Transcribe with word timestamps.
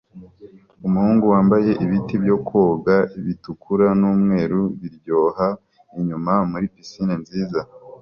Umuhungu 0.87 1.23
wambaye 1.33 1.71
ibiti 1.83 2.15
byo 2.23 2.37
koga 2.47 2.97
bitukura 3.25 3.87
n'umweru 3.99 4.59
byiroha 4.75 5.47
inyuma 5.99 6.33
muri 6.51 6.65
pisine 6.73 7.13
nziza 7.21 7.59